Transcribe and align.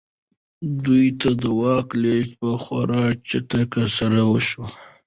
دوی 0.83 1.05
ته 1.19 1.29
د 1.41 1.43
واک 1.59 1.87
لېږد 2.01 2.31
په 2.39 2.49
خورا 2.63 3.03
چټکۍ 3.27 3.85
سره 3.97 4.19
وشو. 4.31 4.63